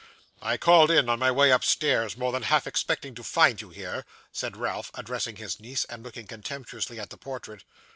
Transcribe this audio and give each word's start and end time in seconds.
'I 0.41 0.57
called 0.57 0.89
in, 0.89 1.07
on 1.09 1.19
my 1.19 1.29
way 1.29 1.51
upstairs, 1.51 2.17
more 2.17 2.31
than 2.31 2.41
half 2.41 2.65
expecting 2.65 3.13
to 3.13 3.23
find 3.23 3.61
you 3.61 3.69
here,' 3.69 4.03
said 4.31 4.57
Ralph, 4.57 4.89
addressing 4.95 5.35
his 5.35 5.59
niece, 5.59 5.85
and 5.85 6.01
looking 6.01 6.25
contemptuously 6.25 6.99
at 6.99 7.11
the 7.11 7.17
portrait. 7.17 7.63